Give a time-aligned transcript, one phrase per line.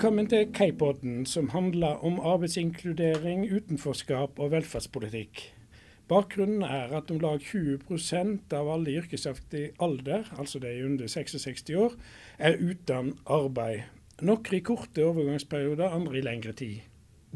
[0.00, 5.42] Velkommen til Kaipodden, som handler om arbeidsinkludering, utenforskap og velferdspolitikk.
[6.08, 11.68] Bakgrunnen er at om lag 20% av alle i yrkesaktig alder, altså de under 66
[11.76, 11.98] år,
[12.38, 13.92] er uten arbeid.
[14.24, 16.80] Noen i korte overgangsperioder, andre i lengre tid.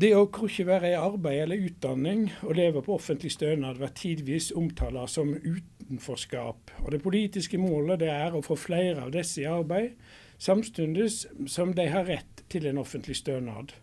[0.01, 4.55] Det å ikke være i arbeid eller utdanning og leve på offentlig stønad blir tidvis
[4.57, 6.73] omtalt som utenforskap.
[6.81, 10.01] Og Det politiske målet det er å få flere av disse i arbeid,
[10.41, 11.11] samtidig
[11.47, 13.75] som de har rett til en offentlig stønad.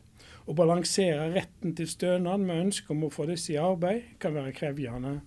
[0.50, 4.56] Å balansere retten til stønad med ønsket om å få disse i arbeid, kan være
[4.58, 5.20] krevende.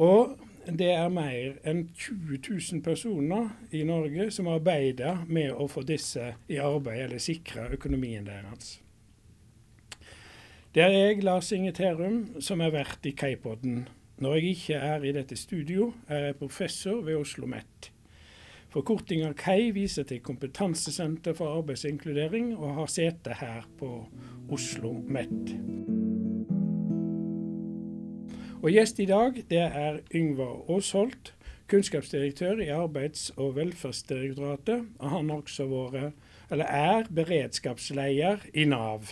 [0.00, 0.36] Og
[0.66, 6.34] det er mer enn 20 000 personer i Norge som arbeider med å få disse
[6.48, 8.78] i arbeid, eller sikre økonomien deres.
[10.74, 13.88] Det er jeg, Lars Inge Terum, som er vert i Kaipodden.
[14.22, 17.90] Når jeg ikke er i dette studio, er jeg professor ved Oslo OsloMet.
[18.70, 24.04] Forkortinga KEI viser til Kompetansesenter for arbeidsinkludering, og har sete her på
[24.50, 25.54] Oslo MET.
[28.62, 31.32] Og Gjest i dag det er Yngvar Aasholt,
[31.70, 34.86] kunnskapsdirektør i Arbeids- og velferdsdirektoratet.
[34.98, 36.14] Og han har også vært,
[36.50, 39.10] eller er, beredskapsleder i Nav.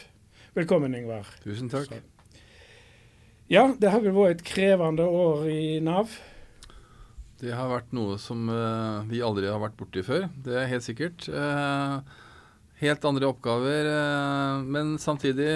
[0.55, 1.35] Velkommen, Yngvar.
[1.43, 1.91] Tusen takk.
[1.91, 2.39] Så.
[3.51, 6.15] Ja, det har vel vært et krevende år i Nav?
[7.39, 10.27] Det har vært noe som uh, vi aldri har vært borti før.
[10.43, 11.29] Det er helt sikkert.
[11.31, 12.03] Uh,
[12.81, 15.47] helt andre oppgaver, uh, men samtidig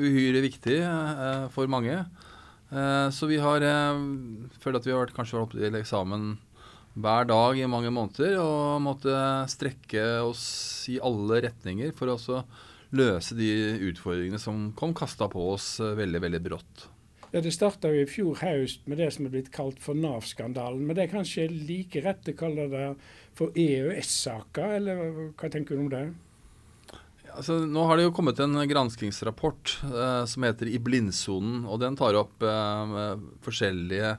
[0.00, 0.80] uhyre viktig
[1.52, 2.04] for mange.
[3.14, 3.62] så vi har
[4.58, 6.32] følt at vi har vært, kanskje oppe til eksamen
[6.98, 9.14] hver dag i mange måneder og måtte
[9.52, 12.42] strekke oss i alle retninger for å
[12.96, 13.52] løse de
[13.86, 16.88] utfordringene som kom kasta på oss veldig, veldig brått.
[17.36, 20.86] Ja, Det starta i fjor høst med det som er blitt kalt for Nav-skandalen.
[20.88, 22.86] Men det er kanskje like rett å kalle det
[23.36, 25.02] for EØS-saker, eller
[25.36, 26.06] hva tenker du om det?
[27.36, 31.66] altså, nå har det jo kommet en granskingsrapport eh, som heter I blindsonen.
[31.68, 32.96] og Den tar opp eh,
[33.44, 34.14] forskjellige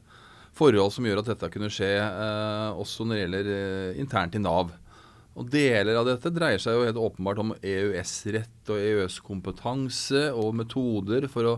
[0.58, 4.44] forhold som gjør at dette kunne skje, eh, også når det gjelder eh, internt i
[4.44, 4.76] Nav.
[5.38, 11.30] Og Deler av dette dreier seg jo helt åpenbart om EØS-rett og EØS-kompetanse og metoder
[11.34, 11.58] for å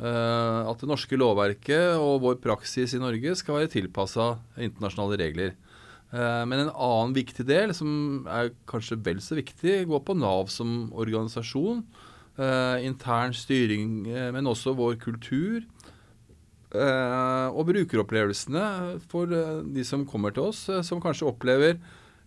[0.00, 5.50] at det norske lovverket og vår praksis i Norge skal være tilpassa internasjonale regler.
[6.10, 10.50] Eh, men en annen viktig del, som er kanskje vel så viktig, går på Nav
[10.52, 11.84] som organisasjon.
[12.40, 14.02] Eh, intern styring,
[14.34, 15.62] men også vår kultur.
[16.70, 21.80] og brukeropplevelsene for de som kommer til oss, som kanskje opplever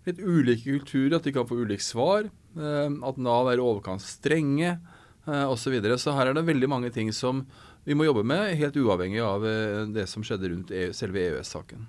[0.04, 2.28] litt ulike kulturer, at de kan få ulike svar.
[2.28, 4.93] at Nav er i overkant strenge eh,
[5.26, 5.62] osv.
[5.64, 5.98] Så, videre.
[5.98, 7.46] så her er det veldig mange ting som
[7.84, 11.84] vi må jobbe med, helt uavhengig av eh, det som skjedde rundt EU, selve EØS-saken.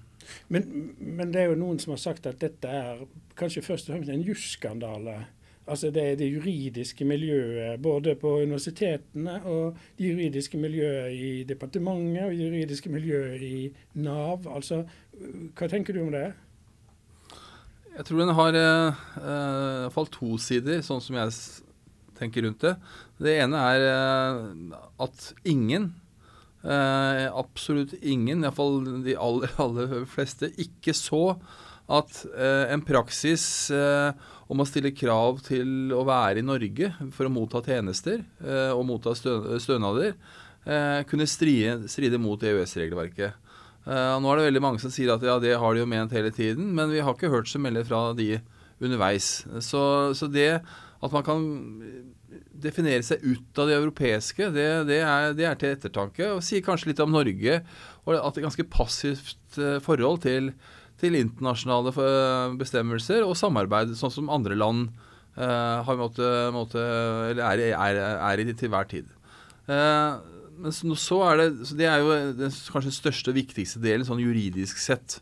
[0.48, 0.68] Men,
[0.98, 3.04] men, det er jo noen som har sagt at dette er
[3.38, 5.18] kanskje først og fremst en jusskandale.
[5.64, 12.26] Altså det er det juridiske miljøet både på universitetene og det juridiske miljøet i departementet
[12.26, 14.44] og det juridiske miljøet i Nav.
[14.50, 14.82] Altså,
[15.56, 16.26] hva tenker du om det?
[17.94, 21.32] Jeg tror den har eh, eh iallfall to sider, sånn som jeg
[22.18, 22.74] tenker rundt det.
[23.22, 25.90] Det ene er eh, at ingen,
[26.62, 31.36] eh, absolutt ingen, iallfall de aller, aller fleste, ikke så
[31.84, 33.44] at eh, en praksis
[34.48, 38.22] om å stille krav til å være i Norge for å motta tjenester
[38.72, 40.14] og motta stønader,
[41.08, 43.40] kunne stride, stride mot EØS-regelverket.
[43.84, 46.32] Nå er det veldig mange som sier at ja, det har de jo ment hele
[46.32, 48.30] tiden, men vi har ikke hørt så mye fra de
[48.84, 49.44] underveis.
[49.64, 49.82] Så,
[50.16, 50.62] så det
[51.04, 51.42] at man kan
[52.64, 56.30] definere seg ut av det europeiske, det, det, er, det, er, til ettertanke.
[56.36, 57.58] Og sier kanskje litt om Norge,
[58.04, 60.52] og at det er ganske passivt eh, forhold til,
[61.00, 64.88] til internasjonale eh, bestemmelser og samarbeid, sånn som andre land
[65.38, 66.80] uh, måtte, måtte,
[67.34, 69.10] er, er, er, i til hver tid.
[69.68, 70.20] Uh,
[70.64, 74.06] men så er det, så det er jo den kanskje den største og viktigste delen
[74.06, 75.18] sånn juridisk sett.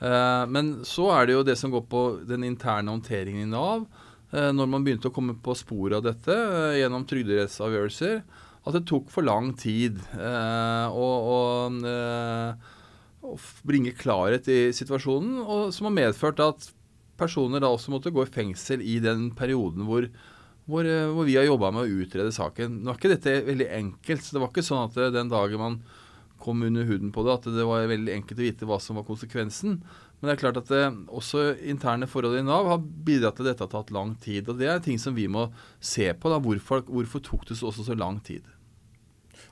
[0.00, 3.88] Uh, men så er det jo det som går på den interne håndteringen i Nav.
[4.30, 8.20] Eh, når man begynte å komme på sporet av dette eh, gjennom trygderettsavgjørelser,
[8.60, 11.38] at det tok for lang tid eh, å, å,
[13.26, 16.68] å bringe klarhet i situasjonen, og som har medført at
[17.20, 20.06] personer da også måtte gå i fengsel i den perioden hvor,
[20.70, 20.86] hvor,
[21.16, 22.78] hvor vi har jobba med å utrede saken.
[22.84, 24.24] Nå er ikke dette veldig enkelt.
[24.24, 25.80] så Det var ikke sånn at den dagen man
[26.40, 29.04] kom under huden på det, at det var veldig enkelt å vite hva som var
[29.08, 29.80] konsekvensen.
[30.20, 33.46] Men det er klart at det, eh, også interne forhold i Nav har bidratt til
[33.46, 34.48] at dette har tatt lang tid.
[34.48, 35.50] og Det er ting som vi må
[35.80, 36.28] se på.
[36.28, 38.42] da, Hvorfor, hvorfor tok det også så lang tid?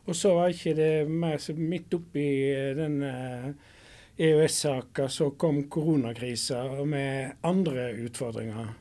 [0.06, 2.28] Og så var ikke det mer midt oppi
[2.76, 3.02] den
[4.18, 8.74] EØS-saka eh, e så kom koronakrisa med andre utfordringer.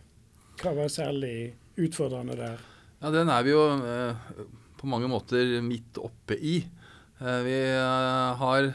[0.58, 2.58] Hva var særlig utfordrende der?
[3.02, 4.16] Ja, Den er vi jo eh,
[4.78, 6.58] på mange måter midt oppe i.
[7.22, 8.72] Eh, vi eh, har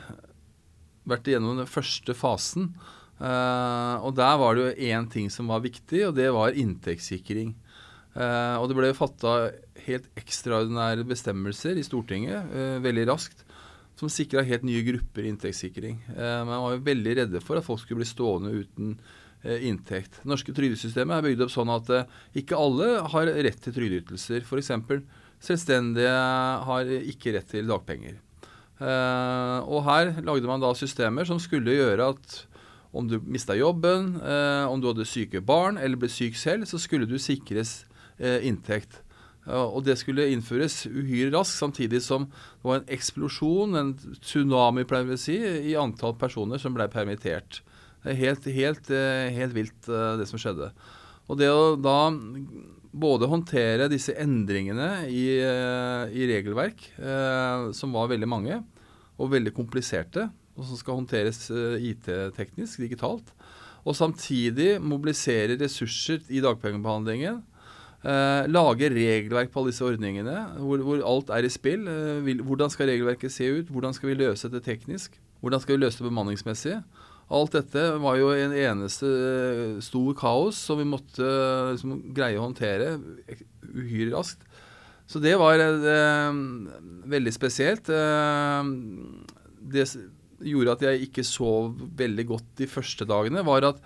[1.08, 2.72] vært igjennom den første fasen.
[3.20, 7.54] Eh, og der var det jo én ting som var viktig, og det var inntektssikring.
[8.12, 9.30] Uh, og det ble fatta
[9.86, 13.40] helt ekstraordinære bestemmelser i Stortinget uh, veldig raskt
[13.96, 15.98] som sikra helt nye grupper inntektssikring.
[16.18, 18.96] man var jo veldig redde for at folk skulle bli stående uten
[19.62, 20.16] inntekt.
[20.22, 21.90] Det norske trygdesystemet er bygd opp sånn at
[22.40, 24.42] ikke alle har rett til trygdeytelser.
[24.42, 24.72] F.eks.
[25.44, 26.16] selvstendige
[26.66, 28.16] har ikke rett til dagpenger.
[29.68, 32.40] Og her lagde man da systemer som skulle gjøre at
[32.92, 34.14] om du mista jobben,
[34.68, 37.86] om du hadde syke barn eller ble syk selv, så skulle du sikres
[38.20, 38.98] inntekt.
[39.50, 45.08] Og det skulle innføres uhyre raskt, samtidig som det var en eksplosjon, en tsunami, pleier
[45.08, 45.38] vi å si,
[45.72, 47.62] i antall personer som ble permittert.
[48.06, 50.72] Er helt, helt, eh, helt vilt, eh, det som skjedde.
[51.30, 52.10] Og det å da
[52.92, 58.62] både håndtere disse endringene i, eh, i regelverk, eh, som var veldig mange,
[59.18, 63.32] og veldig kompliserte, og som skal håndteres eh, IT-teknisk, digitalt,
[63.82, 67.40] og samtidig mobilisere ressurser i dagpengebehandlingen,
[68.04, 71.88] eh, lage regelverk på alle disse ordningene, hvor, hvor alt er i spill.
[72.26, 73.72] Vil, hvordan skal regelverket se ut?
[73.72, 75.18] Hvordan skal vi løse det teknisk?
[75.42, 76.76] Hvordan skal vi løse det bemanningsmessig?
[77.32, 81.28] Alt dette var jo en eneste eh, stor kaos som vi måtte
[81.72, 82.96] liksom, greie å håndtere
[83.72, 84.44] uhyre raskt.
[85.08, 86.40] Så det var eh,
[87.14, 87.88] veldig spesielt.
[87.88, 88.72] Eh,
[89.72, 89.86] det
[90.46, 93.80] gjorde at jeg ikke sov veldig godt de første dagene, var at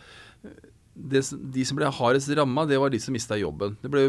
[0.96, 1.20] det,
[1.52, 3.76] de som ble hardest ramma, det var de som mista jobben.
[3.82, 4.06] Det ble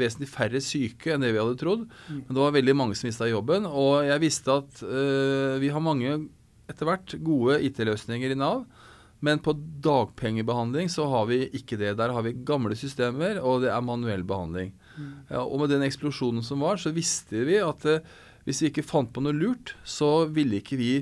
[0.00, 2.22] vesentlig færre syke enn det vi hadde trodd, mm.
[2.24, 3.68] men det var veldig mange som mista jobben.
[3.68, 6.16] Og jeg visste at øh, vi har mange
[6.70, 8.64] etter hvert gode IT-løsninger i Nav.
[9.22, 9.54] Men på
[9.84, 11.94] dagpengebehandling så har vi ikke det.
[12.00, 14.72] Der har vi gamle systemer, og det er manuell behandling.
[14.96, 15.12] Mm.
[15.28, 18.02] Ja, og med den eksplosjonen som var, så visste vi at eh,
[18.48, 20.92] hvis vi ikke fant på noe lurt, så ville ikke vi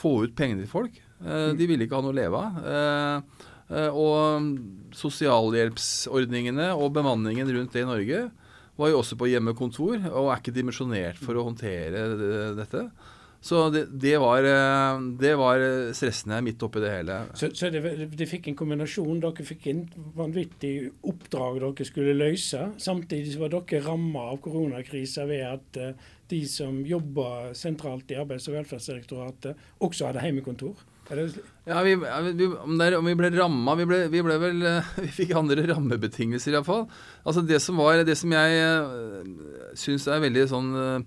[0.00, 0.98] få ut pengene til folk.
[1.20, 1.52] Eh.
[1.56, 2.60] De ville ikke ha noe å leve av.
[2.74, 4.50] Eh, eh og
[4.98, 8.26] sosialhjelpsordningene og bemanningen rundt det i Norge
[8.80, 12.06] var jo også på hjemmekontor og er ikke dimensjonert for å håndtere
[12.56, 12.88] dette.
[13.40, 14.44] Så det, det, var,
[15.20, 15.62] det, var,
[15.96, 17.22] stressende midt oppi det hele.
[17.32, 17.80] Så, så det,
[18.12, 19.20] de fikk en kombinasjon.
[19.22, 19.86] Dere fikk en
[20.16, 20.74] vanvittig
[21.08, 22.66] oppdrag dere skulle løse.
[22.76, 25.80] Samtidig var dere ramma av koronakrisa ved at
[26.30, 30.78] de som jobber sentralt i Arbeids- og velferdsdirektoratet, også hadde hjemmekontor?
[31.64, 35.08] Ja, vi, vi, om, der, om, vi ble ramma vi, vi, ble vel eh, Vi
[35.16, 36.84] fikk andre rammebetingelser, iallfall.
[37.24, 41.00] Altså det som Det som jeg uh, syns er veldig sånn uh,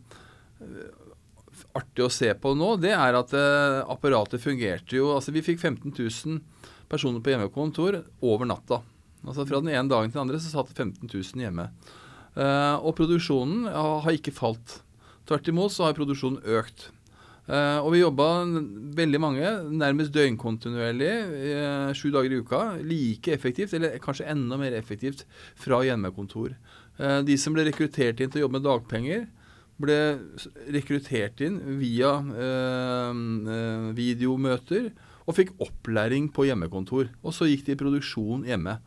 [1.79, 5.61] artig å se på nå, det er at uh, apparatet fungerte jo Altså, vi fikk
[5.61, 6.41] 15 000
[6.91, 8.83] personer på hjemmekontor over natta.
[9.23, 11.69] Altså Fra den ene dagen til den andre så satt 15 000 hjemme.
[12.83, 14.82] Og produksjonen har ikke falt.
[15.29, 16.89] Tvert imot så har produksjonen økt.
[17.43, 18.27] Uh, og vi jobba
[18.95, 21.11] veldig mange, nærmest døgnkontinuerlig,
[21.99, 22.61] sju dager i uka.
[22.87, 25.25] Like effektivt, eller kanskje enda mer effektivt,
[25.59, 26.55] fra hjemmekontor.
[27.25, 29.23] de som ble rekruttert inn til å jobbe med dagpenger,
[29.81, 29.97] ble
[30.75, 32.11] rekruttert inn via
[33.97, 34.91] videomøter
[35.25, 37.09] og fikk opplæring på hjemmekontor.
[37.23, 38.77] Og så gikk de i produksjon hjemme.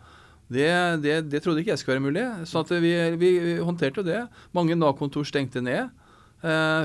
[0.47, 0.69] Det,
[1.03, 2.27] det, det trodde ikke jeg skulle være mulig.
[2.47, 4.27] Så vi, vi, håndterte det.
[4.55, 5.91] Mange Nav-kontor stengte ned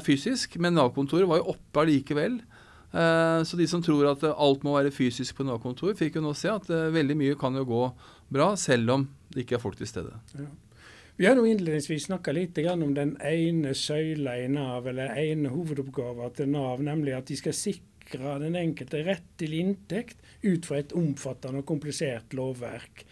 [0.06, 2.40] fysisk, men Nav-kontoret var jo oppe allikevel.
[2.92, 6.34] Eh, så de som tror at alt må være fysisk på Nav-kontor, fikk jo nå
[6.36, 7.86] se at eh, veldig mye kan jo gå
[8.32, 10.18] bra, selv om det ikke er folk til stede.
[10.36, 10.50] Ja.
[11.20, 16.36] Vi har nå innledningsvis snakka litt om den ene søyla i Nav, eller ene hovedoppgaven
[16.36, 20.96] til Nav, nemlig at de skal sikre den enkelte rett til inntekt ut fra et
[20.98, 23.06] omfattende og komplisert lovverk.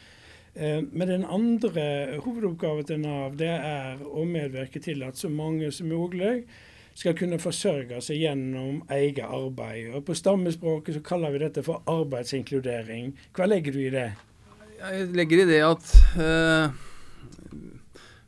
[0.56, 5.72] Eh, men den andre hovedoppgaven til Nav det er å medvirke til at så mange
[5.76, 6.44] som mulig
[7.00, 9.94] skal kunne forsørge seg gjennom eget arbeid.
[9.96, 13.14] Og På stammespråket så kaller vi dette for arbeidsinkludering.
[13.36, 14.10] Hva legger du i det?
[14.80, 16.86] Jeg legger i det at uh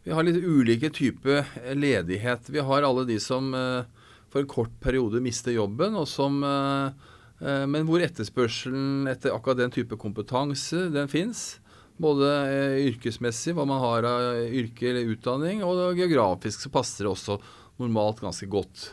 [0.04, 1.46] vi har litt ulike typer
[1.78, 2.50] ledighet.
[2.50, 3.86] Vi har alle de som uh,
[4.34, 6.90] for en kort periode mister jobben, og som, uh,
[7.70, 11.61] men hvor etterspørselen etter akkurat den type kompetanse den fins.
[12.01, 12.29] Både
[12.88, 17.38] yrkesmessig, hva man har av yrke eller utdanning, og geografisk så passer det også
[17.81, 18.91] normalt ganske godt.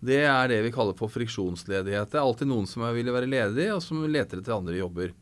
[0.00, 2.12] Det er det vi kaller for friksjonsledighet.
[2.12, 5.12] Det er alltid noen som vil være ledig, og som leter etter andre jobber.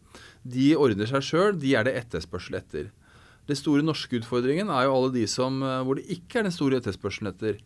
[0.46, 2.90] De ordner seg sjøl, de er det etterspørsel etter.
[3.48, 6.54] Den store norske utfordringen er jo alle de som, eh, hvor det ikke er den
[6.54, 7.58] store etterspørselen etter.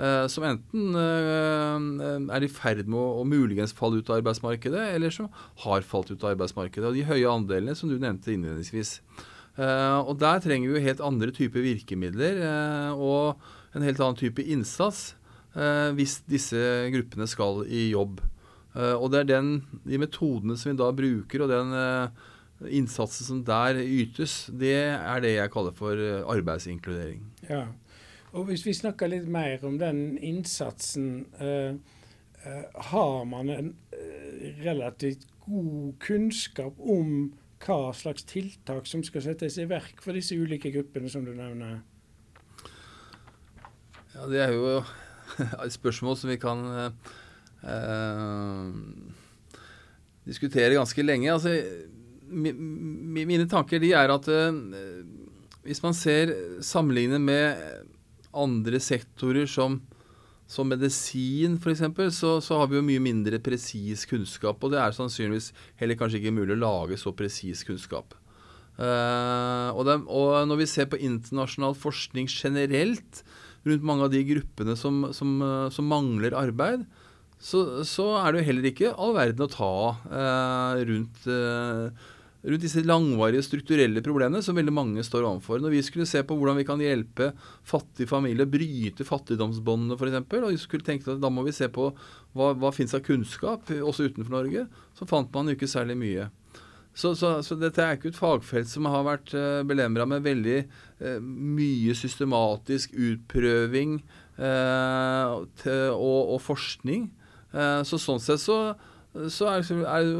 [0.00, 5.12] Eh, som enten eh, er i ferd med å, muligens falle ut av arbeidsmarkedet, eller
[5.12, 5.28] som
[5.66, 6.86] har falt ut av arbeidsmarkedet.
[6.88, 9.00] Og de høye andelene som du nevnte innledningsvis.
[9.60, 12.38] og der trenger vi jo helt andre typer virkemidler
[12.94, 13.42] og
[13.76, 15.10] en helt annen type innsats
[15.98, 16.56] hvis disse
[16.94, 18.22] gruppene skal i jobb.
[18.72, 19.50] og det er den,
[19.84, 21.74] de metodene som vi da bruker, og den
[22.78, 25.98] innsatsen som der ytes, det er det jeg kaller for
[26.38, 27.26] arbeidsinkludering.
[27.50, 27.66] Ja,
[28.32, 31.26] og Hvis vi snakker litt mer om den innsatsen.
[31.40, 31.74] Eh,
[32.46, 39.58] eh, har man en eh, relativt god kunnskap om hva slags tiltak som skal settes
[39.58, 41.80] i verk for disse ulike gruppene som du nevner?
[44.14, 44.78] Ja, Det er jo
[45.64, 46.64] et spørsmål som vi kan
[47.66, 48.72] eh,
[50.24, 51.32] diskutere ganske lenge.
[51.32, 51.58] Altså,
[52.30, 54.52] mine tanker de er at eh,
[55.66, 56.32] hvis man ser
[56.64, 57.56] sammenlignet med
[58.36, 59.80] andre sektorer som,
[60.50, 61.84] som medisin f.eks.,
[62.16, 64.62] så, så har vi jo mye mindre presis kunnskap.
[64.62, 68.16] Og det er sannsynligvis heller kanskje ikke mulig å lage så presis kunnskap.
[68.80, 73.24] Uh, og, det, og, når vi ser på internasjonal forskning generelt
[73.68, 75.34] rundt mange av de gruppene som, som,
[75.74, 76.86] som mangler arbeid,
[77.40, 79.74] så, så, er det jo heller ikke all verden å ta
[80.12, 81.88] uh, rundt uh,
[82.42, 85.60] rundt disse langvarige strukturelle problemene som veldig mange står overfor.
[85.60, 87.30] Når vi skulle se på hvordan vi kan hjelpe
[87.68, 91.90] fattige familier bryte fattigdomsbåndene f.eks., og vi skulle tenke at da må vi se på
[91.92, 94.66] hva, hva fins av kunnskap, også utenfor Norge,
[94.96, 96.30] så fant man jo ikke særlig mye.
[96.94, 100.56] Så, så, så, dette er ikke et fagfelt som har vært uh, belemra med veldig
[100.66, 104.00] uh, mye systematisk utprøving
[104.40, 107.06] uh, til, og, og, forskning.
[107.54, 108.58] Uh, så sånn sett så
[109.10, 110.14] så er det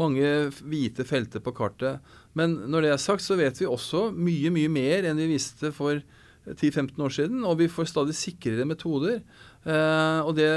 [0.00, 0.28] mange
[0.64, 2.00] hvite felter på kartet.
[2.38, 5.72] Men når det er sagt, så vet vi også mye, mye mer enn vi visste
[5.76, 6.00] for
[6.48, 7.44] 10-15 år siden.
[7.44, 9.20] Og vi får stadig sikrere metoder.
[9.68, 10.48] Eh, og det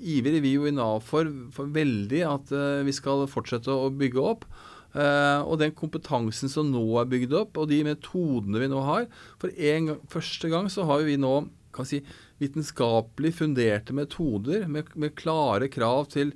[0.00, 4.24] ivrer vi jo i Nav for, for veldig at eh, vi skal fortsette å bygge
[4.24, 4.48] opp.
[4.96, 9.04] Eh, og den kompetansen som nå er bygd opp, og de metodene vi nå har
[9.36, 11.42] For en første gang så har vi nå
[11.76, 12.00] kan si,
[12.40, 16.32] vitenskapelig funderte metoder med, med klare krav til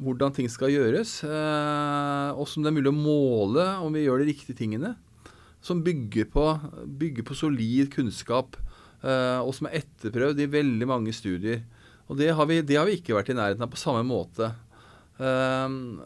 [0.00, 4.22] hvordan ting skal gjøres, eh, og som det er mulig å måle om vi gjør
[4.22, 4.94] de riktige tingene.
[5.64, 6.46] Som bygger på,
[7.00, 8.58] bygger på solid kunnskap,
[9.04, 11.62] eh, og som er etterprøvd i veldig mange studier.
[12.10, 14.50] Og det har, vi, det har vi ikke vært i nærheten av på samme måte.
[15.16, 16.02] Um,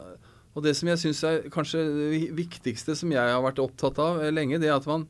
[0.53, 4.21] og det som jeg syns er kanskje det viktigste som jeg har vært opptatt av
[4.31, 5.07] lenge, det er at man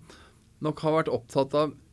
[0.63, 1.88] nok har vært opptatt av Eh,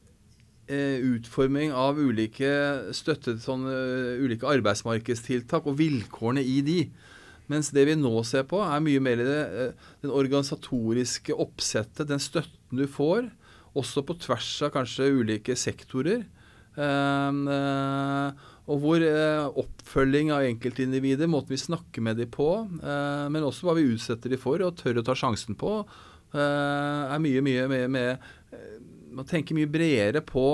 [0.67, 6.91] utforming av ulike støttet, sånne, eh, ulike arbeidsmarkedstiltak og vilkårene i de.
[7.49, 12.19] Mens det vi nå ser på, er mye mer det, eh, den organisatoriske oppsettet, den
[12.19, 13.31] støtten du får,
[13.77, 16.25] også på tvers av kanskje ulike sektorer.
[16.77, 18.33] Uh,
[18.69, 22.69] og hvor oppfølging av enkeltindivider, måten vi snakker med dem på,
[23.31, 25.87] men også hva vi utsetter dem for og tør å ta sjansen på,
[26.35, 28.19] er mye, mye med, med
[29.17, 30.47] man tenker mye bredere på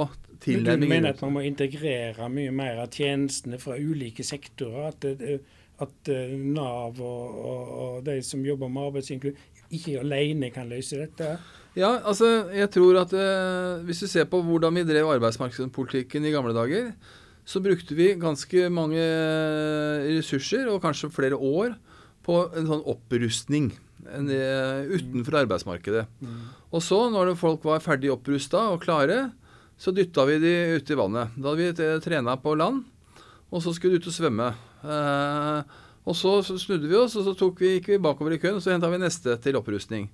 [0.43, 0.87] tilnærmingen.
[0.87, 4.93] Du mener at man må integrere mye mer av tjenestene fra ulike sektorer?
[4.93, 5.07] At,
[5.83, 11.01] at eh, Nav og, og, og, de som jobber med arbeidsinkludering, ikke alene kan løse
[11.01, 11.35] dette?
[11.73, 16.35] Ja, altså jeg tror at eh, Hvis du ser på hvordan vi drev arbeidsmarkedspolitikken i
[16.35, 16.93] gamle dager,
[17.49, 19.03] så brukte vi ganske mange
[20.07, 21.75] ressurser, og kanskje flere år,
[22.23, 26.07] på en sånn opprustning utenfor arbeidsmarkedet.
[26.21, 26.41] Mm.
[26.75, 29.31] Og så, når folk var ferdig opprusta og klare,
[29.79, 31.33] så dytta vi de ut i vannet.
[31.37, 32.85] Da hadde vi trena på land,
[33.51, 34.53] og så skulle de ut og svømme.
[34.83, 38.65] Eh, og så, snudde vi oss, og så vi, gikk vi bakover i køen, og
[38.65, 40.09] så henta vi neste til opprustning.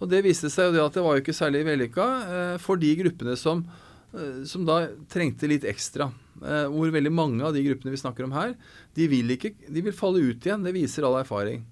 [0.00, 2.80] Og det viste seg jo det at det var jo ikke særlig vellykka eh, for
[2.80, 3.64] de gruppene som,
[4.12, 6.10] eh, som da trengte litt ekstra.
[6.36, 8.50] Hvor veldig mange av de gruppene vi snakker om her,
[8.92, 10.66] de vil, ikke, de vil falle ut igjen.
[10.66, 11.62] Det viser all erfaring.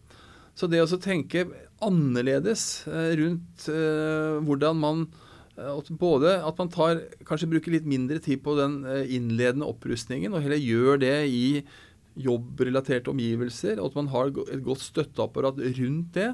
[0.55, 1.49] Så det å tenke
[1.83, 5.05] annerledes eh, rundt eh, hvordan man
[5.59, 10.45] eh, både at man tar, kanskje bruker litt mindre tid på den innledende opprustningen, og
[10.45, 11.47] heller gjør det i
[12.25, 16.29] jobbrelaterte omgivelser, og at man har et godt støtteapparat rundt det,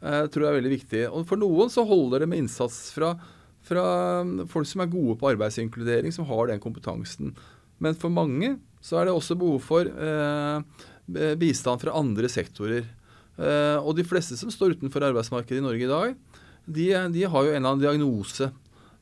[0.00, 1.02] tror jeg er veldig viktig.
[1.10, 3.10] Og For noen så holder det med innsats fra,
[3.66, 3.84] fra
[4.48, 7.34] folk som er gode på arbeidsinkludering, som har den kompetansen.
[7.82, 12.86] Men for mange så er det også behov for eh, bistand fra andre sektorer.
[13.38, 16.14] Uh, og de fleste som står utenfor arbeidsmarkedet i Norge i dag,
[16.66, 18.50] de, de har jo en eller annen diagnose.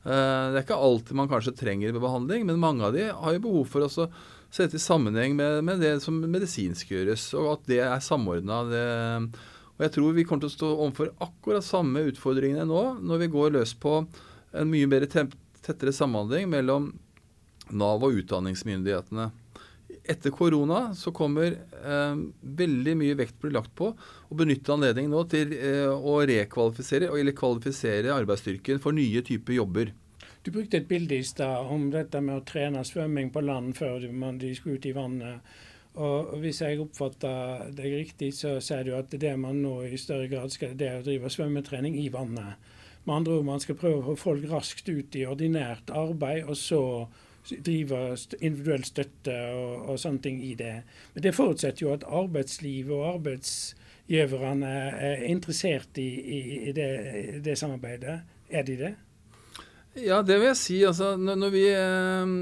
[0.05, 3.43] Uh, det er ikke alltid man kanskje trenger behandling, men mange av de har jo
[3.47, 4.07] behov for å
[4.53, 8.61] sette i sammenheng med, med, det som medisinsk gjøres, og at det er samordna.
[9.77, 13.33] Og jeg tror vi kommer til å stå overfor akkurat samme utfordringene nå, når vi
[13.33, 13.99] går løs på
[14.57, 16.93] en mye mer tettere samhandling mellom
[17.75, 19.27] Nav og utdanningsmyndighetene.
[20.11, 22.19] Etter korona så kommer eh,
[22.61, 27.35] veldig mye vekt blir lagt på å benytte anledningen nå til eh, å rekvalifisere eller
[27.37, 29.93] kvalifisere arbeidsstyrken for nye typer jobber.
[30.43, 34.05] Du brukte et bilde i stad om dette med å trene svømming på land før
[34.39, 35.57] de skulle ut i vannet.
[35.97, 40.29] Og Hvis jeg oppfatter deg riktig, så sier du at det man nå i større
[40.29, 42.61] grad skal det er å drive svømmetrening i vannet.
[43.07, 46.57] Med andre ord, man skal prøve å få folk raskt ut i ordinært arbeid, og
[46.59, 46.81] så
[47.65, 47.99] drive
[48.39, 50.75] individuell støtte og, og, sånne ting i det.
[51.13, 54.71] Men det forutsetter jo at arbeidslivet og arbeidsgiverne
[55.09, 56.39] er interessert i, i,
[56.69, 56.89] i det,
[57.45, 58.19] det, samarbeidet.
[58.49, 58.93] Er de det?
[59.97, 60.81] Ja, det vil jeg si.
[60.87, 62.33] Altså, når, vi, eh,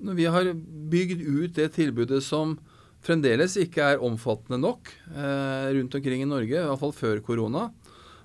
[0.00, 0.52] når vi har
[0.92, 2.56] bygd ut det tilbudet som
[3.02, 7.68] fremdeles ikke er omfattende nok eh, rundt omkring i Norge, i hvert fall før korona,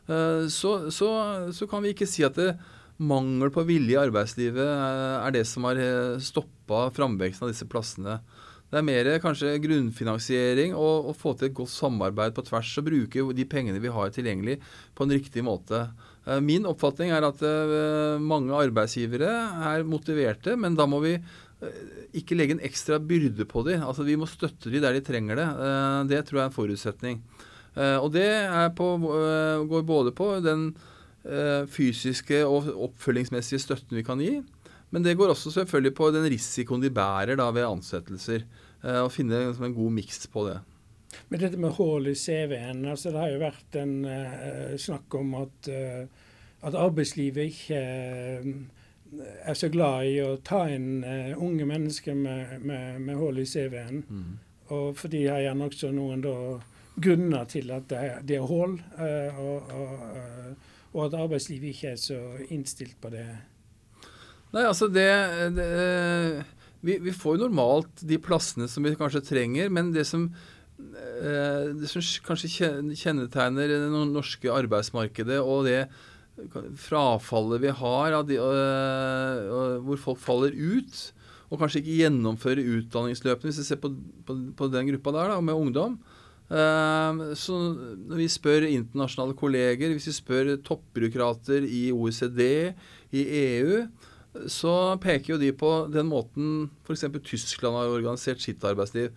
[0.06, 1.10] eh, så, så,
[1.52, 2.54] så, kan vi ikke si at det,
[2.98, 7.68] mangel på vilje i arbeidslivet eh, er det som har eh, stoppa framveksten av disse
[7.70, 8.20] plassene.
[8.68, 12.88] Det er mer kanskje grunnfinansiering og å få til et godt samarbeid på tvers og
[12.90, 14.58] bruke de pengene vi har tilgjengelig
[14.98, 15.86] på en riktig måte.
[16.26, 17.44] Eh, min oppfatning er at
[18.20, 19.32] mange arbeidsgivere
[19.72, 21.18] er motiverte, men da må vi
[22.18, 23.82] ikke legge en ekstra byrde på dem.
[23.82, 25.48] Altså, vi må støtte dem der de trenger det.
[26.12, 27.24] Det tror jeg er en forutsetning.
[28.04, 28.28] Og det
[28.78, 28.92] på,
[29.72, 30.68] går både på den
[31.72, 34.38] fysiske og oppfølgingsmessige støtten vi kan gi.
[34.90, 38.46] Men det går også selvfølgelig på den risikoen de bærer da ved ansettelser.
[38.84, 40.58] Eh, å finne en god miks på det.
[41.32, 45.32] Men dette med hull i CV-en, altså det har jo vært en uh, snakk om
[45.40, 46.34] at, uh,
[46.68, 47.80] at arbeidslivet ikke
[48.44, 51.00] uh, er så glad i å ta inn
[51.40, 54.04] unge mennesker med, med, med hull i CV-en.
[54.04, 54.34] Mm.
[54.76, 56.36] Og for de har gjerne også noen da,
[57.00, 58.76] grunner til at det er, det er hull.
[59.40, 62.20] og, og og at arbeidslivet ikke er så
[62.54, 63.26] innstilt på det?
[64.56, 65.08] Nei, altså det,
[65.58, 65.68] det
[66.86, 70.30] vi, vi, får jo normalt de plassene som vi kanskje trenger, men det som,
[70.80, 72.52] eh, det som kanskje
[72.96, 75.82] kjennetegner det norske arbeidsmarkedet og det
[76.78, 78.38] frafallet vi har, de,
[79.84, 81.00] hvor folk faller ut
[81.48, 83.94] og kanskje ikke gjennomfører utdanningsløpene, hvis vi ser på,
[84.28, 85.96] på, på den gruppa der da, med ungdom,
[86.48, 87.56] så
[88.08, 92.72] når vi spør internasjonale kolleger, hvis vi spør toppbyråkrater i OECD,
[93.12, 93.82] i EU,
[94.52, 97.08] så peker jo de på den måten f.eks.
[97.26, 99.12] Tyskland har organisert sitt arbeidsliv,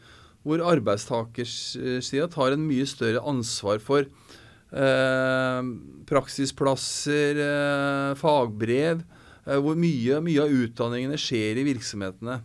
[0.46, 5.70] hvor arbeidstakersida tar en mye større ansvar for eh,
[6.08, 9.02] praksisplasser, eh, fagbrev,
[9.44, 12.40] eh, hvor mye, mye av utdanningene skjer i virksomhetene.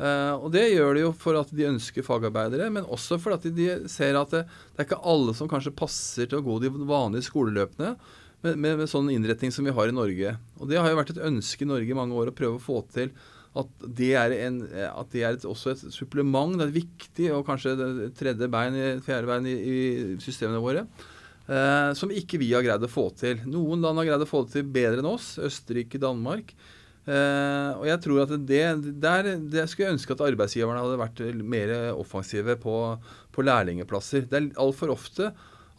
[0.00, 3.44] Uh, og Det gjør de jo for at de ønsker fagarbeidere, men også for at
[3.44, 6.72] de ser at det, det er ikke alle som kanskje passer til å gå de
[6.72, 7.92] vanlige skoleløpene
[8.40, 10.32] med, med, med, sånn innretning som vi har i Norge.
[10.56, 12.64] Og Det har jo vært et ønske i Norge i mange år å prøve å
[12.64, 13.12] få til
[13.60, 16.54] at det er, en, at det er et, også et supplement.
[16.56, 19.78] Det er viktig, og kanskje det tredje bein, fjerde bein i, i
[20.22, 20.84] systemene våre.
[21.50, 23.40] Eh, som ikke vi har greid å få til.
[23.50, 25.32] Noen land har greid å få det til bedre enn oss.
[25.42, 26.54] Østerrike, Danmark.
[27.08, 28.64] Uh, og jeg tror at det,
[29.00, 32.74] der, det skulle jeg ønske at arbeidsgiverne hadde vært mer offensive på,
[33.32, 34.26] på lærlingeplasser.
[34.28, 35.30] Det er altfor ofte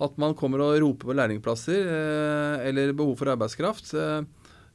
[0.02, 3.94] at man kommer og roper på lærlingplasser uh, eller behov for arbeidskraft.
[3.94, 4.26] Uh,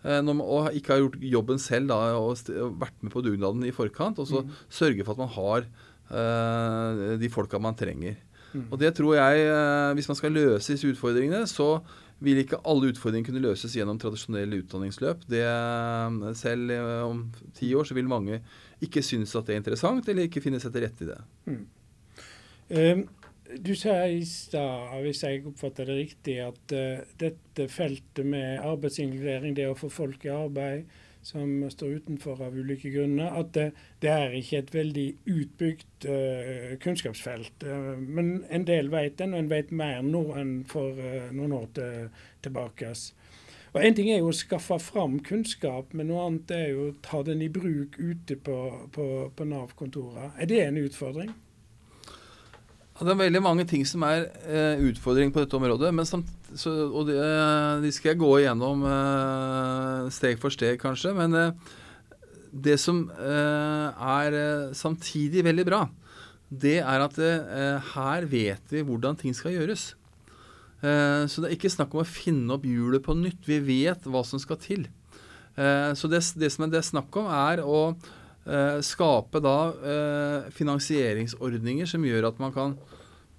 [0.07, 3.67] når man, og ikke har gjort jobben selv da, og, og vært med på dugnaden
[3.67, 4.21] i forkant.
[4.23, 4.53] Og så mm.
[4.71, 5.67] sørge for at man har
[7.19, 8.15] de folka man trenger.
[8.53, 8.69] Mm.
[8.71, 9.49] Og det tror jeg,
[9.99, 11.81] Hvis man skal løse disse utfordringene, så
[12.25, 15.27] vil ikke alle utfordringer kunne løses gjennom tradisjonelle utdanningsløp.
[15.29, 15.43] Det,
[16.41, 17.27] selv eh, om
[17.57, 18.41] ti år så vil mange
[18.85, 21.19] ikke synes at det er interessant, eller ikke finne seg til rette i det.
[21.47, 21.65] Mm.
[22.77, 23.03] Um,
[23.63, 29.55] du sa i stad, hvis jeg oppfatter det riktig, at uh, dette feltet med arbeidsinkludering,
[29.57, 33.67] det å få folk i arbeid, som står utenfor av ulike grunner, at det,
[34.03, 37.67] det er ikke et veldig utbygd uh, kunnskapsfelt.
[37.67, 41.57] Uh, men en del vet den, og en vet mer nå enn for uh, noen
[41.57, 42.93] år til, tilbake.
[43.75, 46.95] Og En ting er jo å skaffe fram kunnskap, men noe annet er jo å
[47.05, 48.61] ta den i bruk ute på,
[48.95, 50.31] på, på Nav-kontorene.
[50.41, 51.35] Er det en utfordring?
[53.05, 55.91] Det er veldig mange ting som er eh, utfordring på dette området.
[56.57, 61.13] Så, og de, eh, de, skal jeg gå igjennom eh, steg for steg, kanskje.
[61.17, 61.75] Men eh,
[62.57, 65.83] det som eh, er eh, samtidig veldig bra,
[66.49, 67.17] det er at
[67.91, 69.97] her vet vi hvordan ting skal gjøres.
[70.79, 73.49] så det er ikke snakk om å finne opp hjulet på nytt.
[73.49, 74.85] Vi vet hva som skal til.
[75.59, 77.97] så det, det som det er snakk om, er å
[78.87, 82.77] skape da eh, finansieringsordninger som gjør at man kan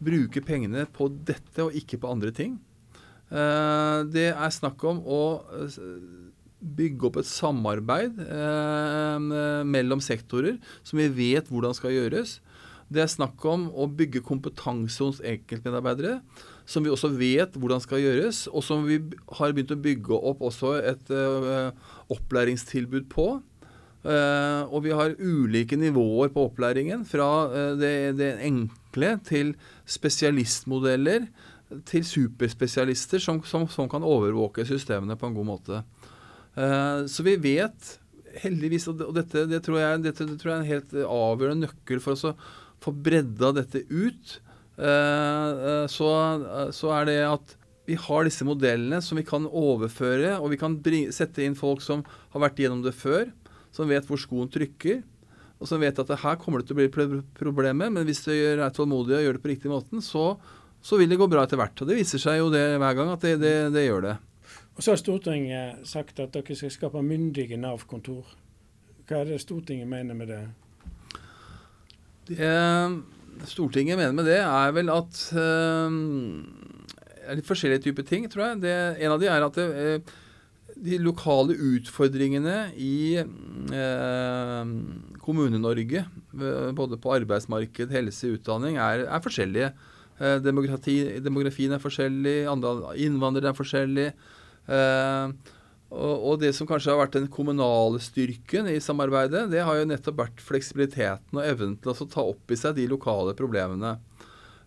[0.03, 2.57] bruke pengene på dette og ikke på andre ting.
[3.27, 5.21] Eh, det er snakk om å
[5.59, 5.79] eh,
[6.77, 10.55] bygge opp et samarbeid eh, mellom sektorer
[10.87, 12.37] som vi vet hvordan skal gjøres.
[12.87, 16.21] Det er snakk om å bygge kompetanse hos enkeltmedarbeidere,
[16.63, 19.01] som vi også vet hvordan skal gjøres, og som vi
[19.41, 21.11] har begynt å bygge opp også et
[22.15, 23.27] opplæringstilbud på.
[24.07, 29.51] Uh, og vi har ulike nivåer på opplæringen, fra uh, det, det, enkle til
[29.83, 31.27] spesialistmodeller
[31.89, 35.81] til superspesialister som, som, som, kan overvåke systemene på en god måte.
[37.11, 37.89] så vi vet
[38.41, 42.01] heldigvis, og dette, det tror jeg, dette, det tror jeg er en helt avgjørende nøkkel
[42.03, 42.35] for oss å
[42.83, 44.37] få bredda dette ut,
[44.77, 47.55] uh, eh, så, eh, så, er det at
[47.87, 50.75] vi har disse modellene som vi kan overføre, og vi kan
[51.15, 53.29] sette inn folk som har vært gjennom det før,
[53.77, 55.03] som vet hvor skoen trykker,
[55.57, 58.33] og som vet at det her kommer det til å bli problemet, men hvis du
[58.33, 60.35] er tålmodig og gjør det på riktig måten, så,
[60.81, 61.81] så, vil det gå bra etter hvert.
[61.81, 64.15] Og det viser seg jo det hver gang at det, det, det gjør det.
[64.77, 68.29] Og så har Stortinget sagt at dere skal skape myndige Nav-kontor.
[69.09, 70.43] Hva er det Stortinget mener med det?
[72.29, 72.53] Det
[73.49, 75.25] Stortinget mener med det, er vel at
[77.27, 78.61] er litt forskjellige typer ting, tror jeg.
[78.65, 80.15] Det, en av de er at det, uh,
[80.83, 84.71] de lokale utfordringene i eh,
[85.23, 86.05] Kommune-Norge,
[86.77, 89.71] både på arbeidsmarked, helse, utdanning, er, er forskjellige.
[90.45, 94.15] demografien er forskjellig, andre innvandrere er forskjellige.
[94.67, 95.53] Eh,
[95.87, 99.87] og, og, det som kanskje har vært den kommunale styrken i samarbeidet, det har jo
[99.87, 103.95] nettopp vært fleksibiliteten og evnen til å ta opp i seg de lokale problemene.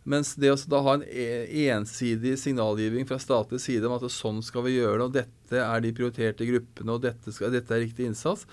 [0.08, 4.40] Mens det å da ha en e, ensidig signalgivning fra statlig side om at sånn
[4.44, 7.84] skal vi gjøre det, og dette er de prioriterte gruppene, og dette, skal, dette er
[7.84, 8.46] riktig innsats,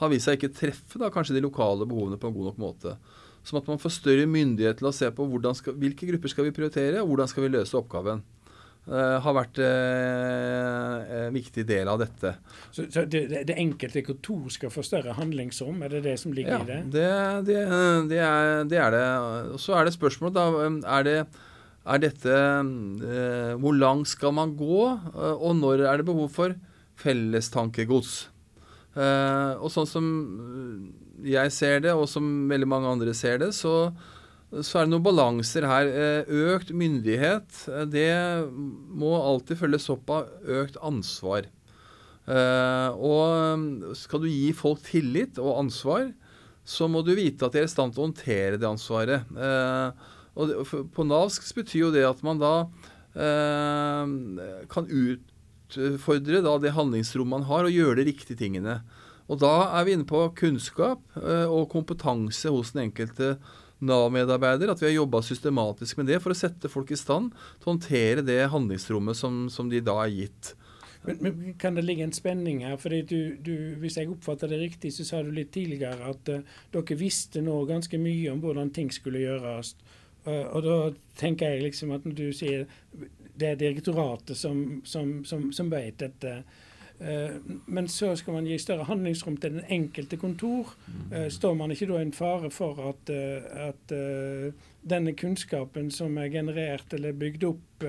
[0.00, 2.96] har vist seg ikke treffe da kanskje de lokale behovene på en god nok måte.
[3.44, 6.56] Som at man får større myndighet til å se på skal, hvilke grupper skal vi
[6.56, 8.24] prioritere, og hvordan skal vi løse oppgaven.
[8.84, 12.34] Uh, har vært uh, en viktig del av dette.
[12.68, 16.58] Så, så det, det, enkelte kontor skal få større handlingsrom, er det det som ligger
[16.58, 16.76] ja, i det?
[16.92, 17.06] Det,
[17.48, 17.62] det,
[18.10, 19.06] det, er, det er det.
[19.64, 20.68] Så er det spørsmålet, da.
[20.98, 21.16] Er, det,
[21.94, 24.82] er dette uh, Hvor langt skal man gå,
[25.32, 26.58] og når er det behov for
[27.00, 28.14] fellestankegods?
[28.94, 30.04] og sånn som
[31.26, 33.88] jeg ser det, og som veldig mange andre ser det, så
[34.62, 35.88] så er det noen balanser her.
[35.90, 38.10] Eh, økt myndighet, eh, det
[38.94, 41.48] må alltid følges opp av økt ansvar.
[42.24, 46.12] Eh, og skal du gi folk tillit og ansvar,
[46.64, 49.26] så må du vite at de er i stand til å håndtere det ansvaret.
[50.34, 50.62] Og
[50.94, 52.54] på navsk betyr jo det at man da
[53.12, 58.78] kan utfordre det handlingsrommet man har, og gjøre de riktige tingene.
[59.28, 63.34] Og da er vi inne på kunnskap og kompetanse hos den enkelte
[63.84, 67.66] Nav-medarbeider, at vi har jobba systematisk med det for å sette folk i stand til
[67.66, 70.54] å håndtere det handlingsrommet som, som de da er gitt.
[71.04, 72.78] Men, men, Kan det ligge en spenning her?
[72.80, 76.56] Fordi du, du, Hvis jeg oppfatter det riktig, så sa du litt tidligere at uh,
[76.72, 79.74] dere visste nå ganske mye om hvordan ting skulle gjøres.
[80.24, 80.78] Uh, og da
[81.20, 82.64] tenker jeg liksom at når du sier
[83.34, 86.30] det er direktoratet som, som, som, som vet dette.
[86.30, 86.63] Eh,
[86.98, 90.70] men så skal man gi større handlingsrom til den enkelte kontor.
[91.10, 93.94] Eh, står man ikke da i en fare for at, eh, at
[94.84, 97.84] denne kunnskapen som er generert eller bygd opp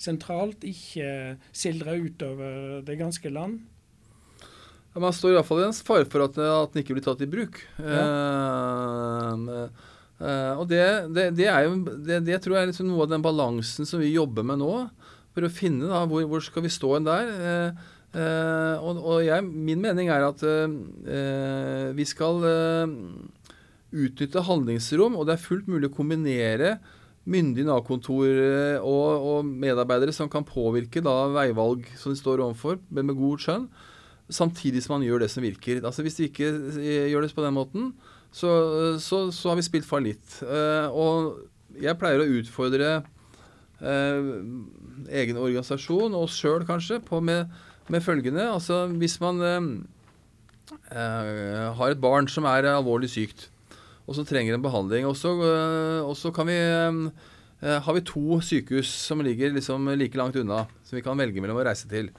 [0.00, 3.60] sentralt, ikke sildrer utover det ganske land?
[4.90, 7.30] Ja, man står iallfall i en fare for at, at, den ikke blir tatt i
[7.30, 7.60] bruk.
[7.78, 8.06] Ja.
[9.38, 9.68] Uh,
[10.18, 10.82] uh, og det,
[11.14, 14.02] det, det, er jo, det, det tror jeg er liksom noe av den balansen som
[14.02, 14.74] vi jobber med nå.
[15.30, 17.30] For å finne da, hvor, hvor skal vi stå en der.
[17.38, 22.94] Uh, Uh, og, og jeg, min mening er at uh, vi skal uh,
[23.94, 26.80] utnytte handlingsrom, og det er fullt mulig å kombinere
[27.30, 28.26] myndige Nav-kontor
[28.80, 33.44] og, og, medarbeidere som kan påvirke da, veivalg som de står overfor, men med god
[33.44, 33.68] skjønn,
[34.32, 35.82] samtidig som man gjør det som virker.
[35.84, 36.48] Altså Hvis vi ikke
[36.80, 37.92] gjør det på den måten,
[38.32, 38.50] så,
[39.02, 40.40] så, så har vi spilt fallitt.
[40.96, 41.44] og
[41.78, 42.90] jeg pleier å utfordre
[43.84, 47.52] egen organisasjon, og oss sjøl kanskje, på med
[47.90, 49.60] med følgende Altså, hvis man uh,
[51.76, 53.48] har et barn som er alvorlig sykt,
[54.06, 57.10] og som trenger en behandling, og så, uh, kan vi uh,
[57.60, 61.60] har vi to sykehus som ligger liksom like langt unna, som vi kan velge mellom
[61.60, 62.10] å reise til.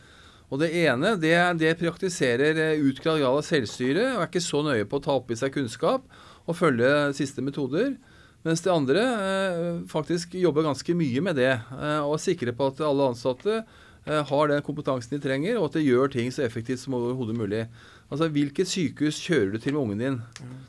[0.51, 4.84] Og Det ene det, det praktiserer utgradert grad av selvstyre og er ikke så nøye
[4.84, 6.03] på å ta opp i seg kunnskap
[6.43, 7.93] og følge siste metoder.
[8.43, 12.84] Mens det andre eh, faktisk jobber ganske mye med det og er sikre på at
[12.84, 16.81] alle ansatte Eh, har den kompetansen de trenger, og at de gjør ting så effektivt
[16.81, 17.65] som overhodet mulig.
[18.11, 20.17] Altså, Hvilket sykehus kjører du til med ungen din?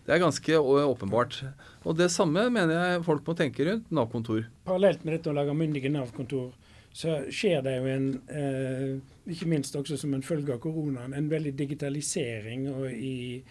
[0.06, 1.42] Det er ganske åpenbart.
[1.84, 4.44] Og Det samme mener jeg folk må tenke rundt Nav-kontor.
[4.64, 6.52] Parallelt med dette å lage myndige Nav-kontor,
[6.92, 11.30] så skjer det jo en, eh, ikke minst også som en følge av koronaen, en
[11.30, 12.68] veldig digitalisering.
[12.68, 13.42] og i,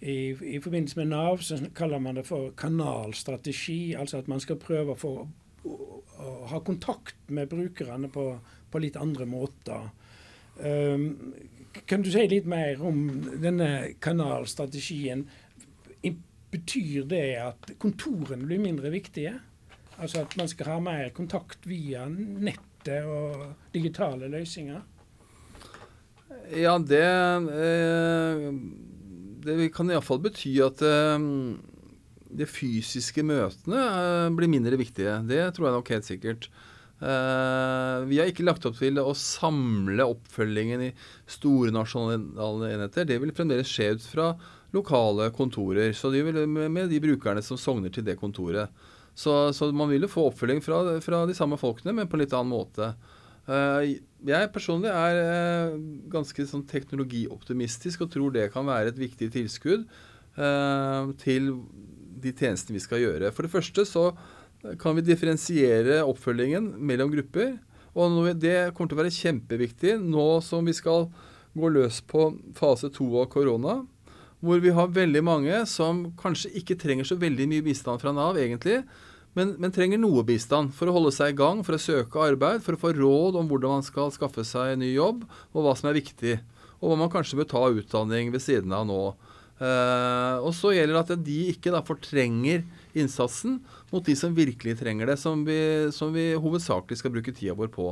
[0.00, 3.94] i, i forbindelse med Nav så kaller man det for kanalstrategi.
[3.94, 5.28] Altså at man skal prøve å, få,
[5.64, 8.38] å, å ha kontakt med brukerne på,
[8.70, 9.88] på litt andre måter.
[10.58, 11.34] Um,
[11.86, 13.04] kan du si litt mer om
[13.42, 15.26] denne kanalstrategien?
[16.48, 19.34] Betyr det at kontorene blir mindre viktige?
[19.98, 23.42] Altså at man skal ha mer kontakt via nettet og
[23.74, 24.80] digitale løsninger?
[26.56, 28.46] Ja, det, eh,
[29.44, 31.26] det kan iallfall bety at eh,
[32.38, 35.18] de fysiske møtene eh, blir mindre viktige.
[35.28, 36.48] Det tror jeg nok helt sikkert.
[36.98, 40.92] Uh, vi har ikke lagt opp til å samle oppfølgingen i
[41.30, 43.06] store nasjonale enheter.
[43.06, 44.32] Det vil fremdeles skje ut fra
[44.74, 48.74] lokale kontorer, så de vil, med de brukerne som sogner til det kontoret.
[49.18, 52.24] Så, så man vil jo få oppfølging fra, fra, de samme folkene, men på en
[52.24, 52.92] litt annen måte.
[53.48, 53.94] Uh,
[54.26, 55.78] jeg personlig er uh,
[56.10, 59.88] ganske sånn teknologioptimistisk og tror det kan være et viktig tilskudd
[61.18, 61.48] til
[62.22, 63.32] de tjenestene vi skal gjøre.
[63.34, 64.04] For det første så
[64.80, 67.56] kan vi differensiere oppfølgingen mellom grupper.
[67.98, 71.08] Og det kommer til å være kjempeviktig nå som vi skal
[71.58, 73.80] gå løs på fase to av korona.
[74.38, 78.38] Hvor vi har veldig mange som kanskje ikke trenger så veldig mye bistand fra Nav,
[78.38, 78.84] egentlig.
[79.34, 82.62] Men, men, trenger noe bistand for å holde seg i gang, for å søke arbeid,
[82.64, 85.74] for å få råd om hvordan man skal skaffe seg en ny jobb, og hva
[85.78, 86.38] som er viktig.
[86.78, 89.02] Og hva man kanskje bør ta utdanning ved siden av nå.
[89.58, 92.62] Uh, og så gjelder det at de ikke da fortrenger
[92.98, 93.56] innsatsen
[93.90, 95.58] mot de som virkelig trenger det, som vi,
[95.94, 97.90] som vi hovedsakelig skal bruke tida vår på.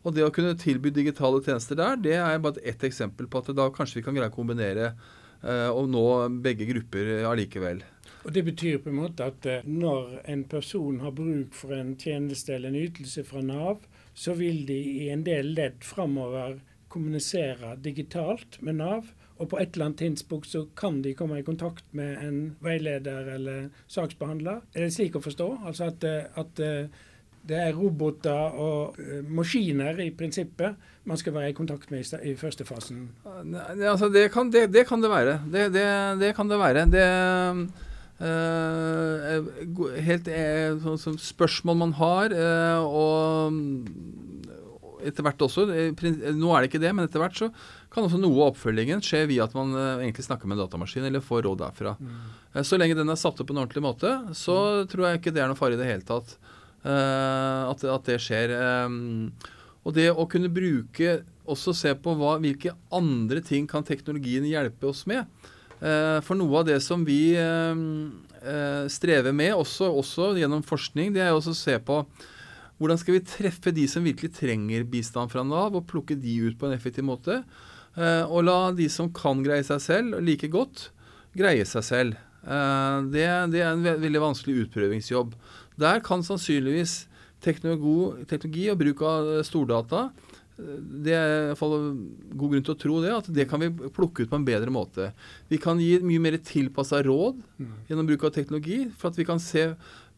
[0.00, 3.50] Og det å kunne tilby digitale tjenester der, det er bare ett eksempel på at
[3.58, 4.92] da kanskje vi kan greie å kombinere
[5.42, 6.06] uh, og nå
[6.46, 7.82] begge grupper allikevel.
[8.20, 11.96] Og Det betyr på en måte at uh, når en person har bruk for en
[11.98, 13.82] tjeneste eller en ytelse fra Nav,
[14.14, 19.72] så vil de i en del ledd framover kommunisere digitalt med Nav og på et
[19.72, 24.60] eller annet tidspunkt så kan de komme i kontakt med en veileder eller saksbehandler.
[24.74, 25.48] Er det slik å forstå?
[25.64, 27.06] Altså at, eh, at eh,
[27.48, 30.76] det er roboter og uh, maskiner i prinsippet
[31.08, 33.06] man skal være i kontakt med i, første fasen?
[33.24, 35.38] Det, altså det, kan, det, det, kan, det være.
[36.20, 36.84] Det, kan det være.
[38.20, 39.40] Uh,
[40.04, 42.36] helt uh, sånn, sånn spørsmål man har,
[42.84, 43.56] og
[45.08, 47.48] etter hvert også Nå er det ikke det, men etter hvert så
[47.92, 51.06] kan også noe av oppfølgingen skje via at man uh, egentlig snakker med en datamaskin
[51.08, 51.96] eller får råd derfra.
[51.98, 52.18] Mm.
[52.54, 54.90] Uh, så lenge den er satt opp på en ordentlig måte, så mm.
[54.92, 56.36] tror jeg ikke det er noe fare i det hele tatt
[56.86, 58.54] uh, at, at, det skjer.
[59.80, 64.86] Og det å kunne bruke Også se på hva, hvilke andre ting kan teknologien hjelpe
[64.86, 65.24] oss med.
[66.22, 67.34] for noe av det som vi
[68.92, 71.96] strever med, også, også gjennom forskning, det er også å se på
[72.80, 76.56] hvordan skal vi treffe de som virkelig trenger bistand fra Nav, og plukke de ut
[76.56, 77.42] på en effektiv måte?
[77.92, 80.88] Eh, og la de som kan greie seg selv like godt,
[81.36, 82.18] greie seg selv.
[82.40, 85.36] Eh, det, det er en veldig vanskelig utprøvingsjobb.
[85.80, 87.02] Der kan sannsynligvis
[87.44, 90.06] teknologi, teknologi og bruk av stordata
[90.56, 91.76] eh, det er i hvert fall
[92.32, 94.72] god grunn til å tro det, at det kan vi plukke ut på en bedre
[94.72, 95.12] måte.
[95.52, 97.72] Vi kan gi mye mer tilpassa råd mm.
[97.90, 99.72] gjennom bruk av teknologi, for at vi kan se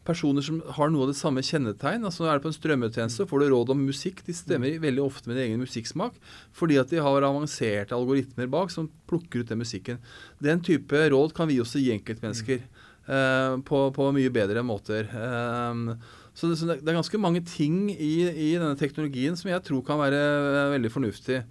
[0.07, 2.03] personer som har noe av det samme kjennetegn.
[2.07, 4.23] altså Er det på en strømmetjeneste, får du råd om musikk.
[4.27, 4.81] De stemmer mm.
[4.83, 6.17] veldig ofte med din egen musikksmak
[6.55, 10.01] fordi at de har avanserte algoritmer bak som plukker ut den musikken.
[10.43, 12.65] Den type råd kan vi også gi enkeltmennesker
[13.07, 15.07] uh, på, på, mye bedre måter.
[15.13, 15.95] Um,
[16.33, 19.83] så det, så det, er ganske mange ting i, i, denne teknologien som jeg tror
[19.87, 21.43] kan være uh, veldig fornuftig.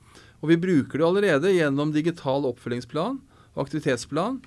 [0.43, 3.21] Og vi bruker det allerede gjennom digital oppfølgingsplan
[3.53, 4.41] og aktivitetsplan.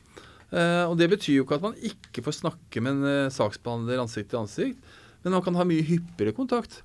[0.54, 4.04] Uh, og Det betyr jo ikke at man ikke får snakke med en uh, saksbehandler
[4.04, 6.84] ansikt til ansikt, men man kan ha mye hyppigere kontakt.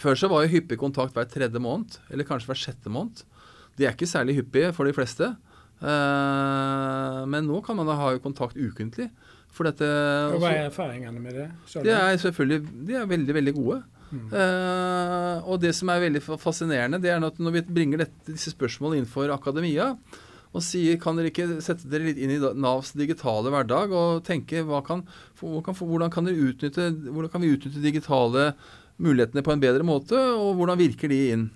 [0.00, 3.26] Før så var jo hyppig kontakt hver tredje måned, eller kanskje hver sjette måned.
[3.76, 5.34] Det er ikke særlig hyppig for de fleste.
[5.82, 9.10] Uh, men nå kan man da ha kontakt ukentlig.
[9.52, 9.84] For dette,
[10.32, 11.48] og Hva er erfaringene med det?
[11.68, 11.84] Sånn.
[11.84, 13.82] Det er selvfølgelig de er veldig, veldig gode.
[14.12, 14.26] Mm.
[14.32, 18.52] Uh, og det som er veldig fascinerende, det er at når vi bringer dette, disse
[18.54, 19.92] spørsmålene innenfor akademia,
[20.52, 24.60] og sier kan dere ikke sette dere litt inn i Navs digitale hverdag og tenke
[24.84, 25.04] kan,
[25.40, 28.50] hvordan, kan utnytte, hvordan kan vi utnytte digitale
[29.02, 31.48] mulighetene på en bedre måte, og hvordan virker de inn?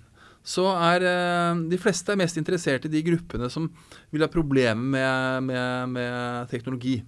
[0.47, 3.67] Så er eh, de fleste er mest interessert i de gruppene som
[4.13, 7.01] vil ha problemer med, med, med teknologi.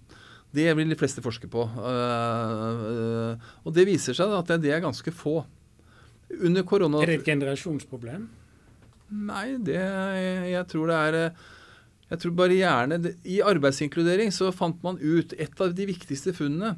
[0.52, 1.62] Det vil de fleste forske på.
[1.78, 5.44] Uh, uh, og det viser seg at det er ganske få.
[6.42, 7.04] Under korona...
[7.04, 8.26] Er det et generasjonsproblem?
[9.30, 9.78] Nei, det,
[10.50, 11.20] jeg tror det er
[12.10, 16.76] jeg tror bare gjerne, I arbeidsinkludering så fant man ut Et av de viktigste funnene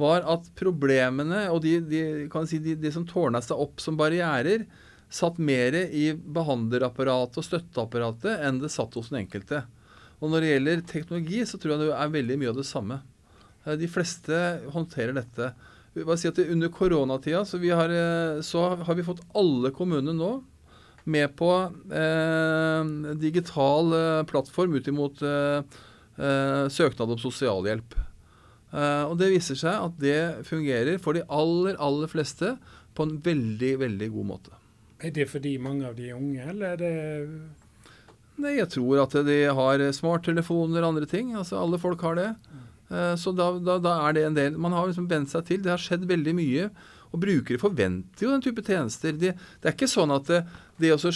[0.00, 2.02] var at problemene og de, de,
[2.48, 4.64] si, de, de som tårna seg opp som barrierer,
[5.12, 9.60] satt mer i behandlerapparatet og støtteapparatet enn det satt hos den enkelte.
[10.22, 13.02] Og når det gjelder teknologi, så tror jeg det er veldig mye av det samme.
[13.66, 14.40] Eh, de fleste
[14.72, 15.52] håndterer dette.
[16.16, 20.32] Si under koronatida så, eh, så har vi fått alle kommunene nå
[21.04, 21.50] med på
[21.90, 25.62] eh, digital eh, plattform ut imot eh,
[26.16, 27.96] eh, søknad om sosialhjelp.
[28.72, 32.54] Uh, og det viser seg at det fungerer for de aller, aller fleste
[32.96, 34.54] på en veldig, veldig god måte.
[35.04, 36.94] Er det fordi mange av de er unge, eller er det
[38.40, 41.34] Nei, jeg tror at de har smarttelefoner og andre ting.
[41.36, 42.30] Altså Alle folk har det.
[42.88, 45.60] Uh, så da, da, da, er det en del Man har liksom vent seg til.
[45.60, 46.70] Det har skjedd veldig mye.
[47.12, 49.12] Og brukere forventer jo den type tjenester.
[49.12, 50.32] De, det er ikke sånn at
[50.82, 51.12] det, å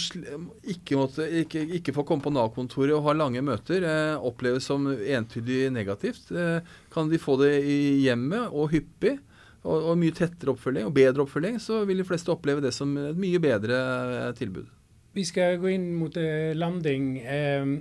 [0.71, 0.97] ikke,
[1.43, 6.31] ikke, ikke, få komme på Nav-kontoret og ha lange møter eh, oppleves som entydig negativt.
[6.31, 9.17] Eh, kan de få det i hjemmet og hyppig,
[9.67, 12.93] og, og, mye tettere oppfølging og bedre oppfølging, så vil de fleste oppleve det som
[13.01, 13.77] et mye bedre
[14.21, 14.73] eh, tilbud.
[15.17, 17.13] Vi skal gå inn mot eh, landing.
[17.19, 17.71] Eh,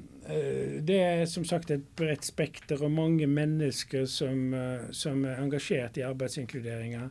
[0.87, 4.57] det er som sagt et bredt spekter og mange mennesker som,
[4.91, 7.05] som er engasjert i arbeidsinkluderinga.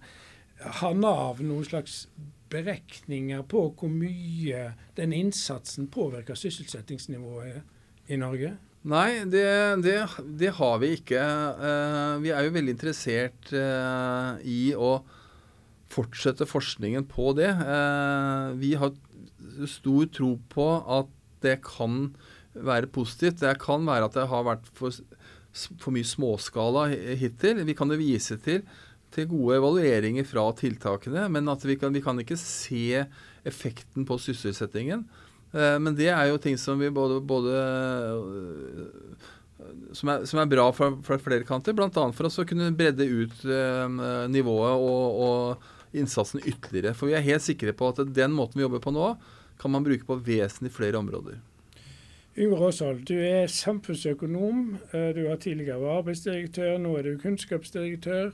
[0.82, 2.02] Har Nav noen slags
[2.52, 7.62] beregninger på hvor mye den innsatsen påvirker sysselsettingsnivået
[8.12, 8.56] i Norge?
[8.86, 9.46] Nei, det,
[9.82, 9.98] det,
[10.38, 11.22] det har vi ikke.
[11.58, 15.00] Uh, vi er jo veldig interessert uh, i å
[15.90, 17.50] fortsette forskningen på det.
[17.66, 18.94] Uh, vi har
[19.72, 20.68] stor tro på
[21.00, 21.10] at
[21.46, 22.12] det kan
[22.54, 23.42] være positivt.
[23.42, 24.94] Det kan være at det har vært for,
[25.82, 27.66] for mye småskala hittil.
[27.66, 28.62] Vi kan jo vise til
[29.16, 33.06] til gode evalueringer fra tiltakene, men at vi kan, vi kan ikke se
[33.48, 35.06] effekten på sysselsettingen.
[35.56, 37.56] Eh, men det er jo ting som vi både, både
[39.92, 41.90] som, er, som er, bra fra, fra flere kanter, bl.a.
[41.90, 43.88] for oss å kunne bredde ut eh,
[44.32, 46.92] nivået og, og, innsatsen ytterligere.
[46.98, 49.14] For vi er helt sikre på at den måten vi jobber på nå,
[49.62, 51.38] kan man bruke på vesentlig flere områder.
[52.36, 54.76] Yngve Råshold, du er samfunnsøkonom.
[54.92, 58.34] Eh, du har tidligere vært arbeidsdirektør, nå er du kunnskapsdirektør.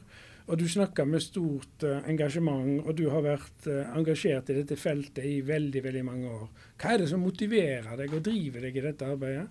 [0.52, 4.76] Og du snakker med stort uh, engasjement, og du har vært uh, engasjert i dette
[4.76, 6.50] feltet i veldig veldig mange år.
[6.76, 9.48] Hva er det som motiverer deg og driver deg i dette arbeidet?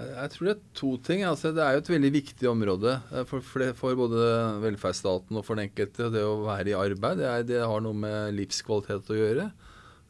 [0.00, 1.22] Jeg tror det er to ting.
[1.28, 3.44] Altså, det er jo et veldig viktig område eh, for,
[3.76, 4.26] for, både
[4.62, 6.10] velferdsstaten og for den enkelte.
[6.14, 9.50] Det å være i arbeid det, er, det har noe med livskvalitet å gjøre.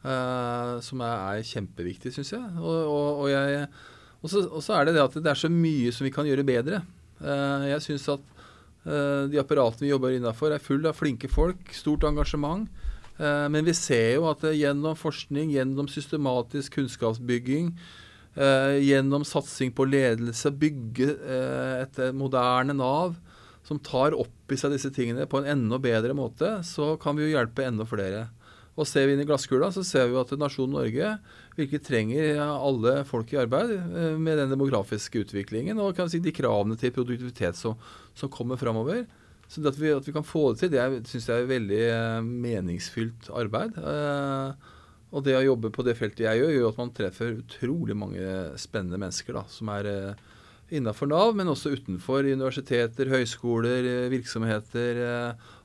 [0.01, 2.45] Uh, som er, er kjempeviktig, syns jeg.
[2.57, 5.51] Og, og, og, jeg og, så, og, så, er det det at det er så
[5.53, 6.81] mye som vi kan gjøre bedre.
[7.21, 8.40] Uh, jeg synes at Eh,
[8.83, 12.65] de apparatene vi jobber innafor, er full av flinke folk, stort engasjement.
[13.21, 17.73] Eh, men vi ser jo at gjennom forskning, gjennom systematisk kunnskapsbygging,
[18.35, 21.11] eh, gjennom satsing på ledelse, bygge
[21.83, 23.15] et moderne Nav
[23.63, 27.27] som tar opp i seg disse tingene på en enda bedre måte, så kan vi
[27.27, 28.29] jo hjelpe enda flere.
[28.79, 31.15] Og ser vi inn i glasskula, så ser vi at nasjonen Norge
[31.57, 36.77] virkelig trenger alle folk i arbeid eh, med den demografiske utviklingen og si de kravene
[36.79, 37.75] til produktivitet som,
[38.15, 39.03] som kommer framover.
[39.51, 42.29] Så at vi, at vi, kan få det til, det syns jeg er veldig eh,
[42.47, 43.75] meningsfylt arbeid.
[43.75, 44.69] Eh,
[45.11, 48.27] og det å jobbe på det feltet jeg gjør, gjør at man treffer utrolig mange
[48.55, 49.89] spennende mennesker da, som er
[50.71, 55.01] innafor Nav, men også utenfor universiteter, høyskoler, virksomheter,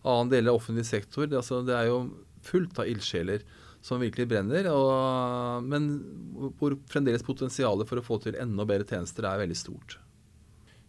[0.03, 1.29] annen del av offentlig sektor.
[1.31, 2.01] Det, altså, det er jo
[2.47, 3.45] fullt av ildsjeler
[3.85, 4.71] som virkelig brenner.
[4.73, 5.91] Og, men
[6.59, 9.99] hvor fremdeles potensialet for å få til enda bedre tjenester er veldig stort.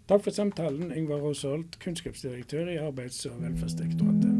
[0.08, 4.37] Takk for samtalen, Yngvar Rosholt, kunnskapsdirektør i Arbeids- og velferdsdirektoratet.